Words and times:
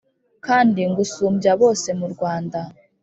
Kandi 0.45 0.79
ngusumbya 0.89 1.51
bose 1.61 1.89
murwanda 1.99 2.59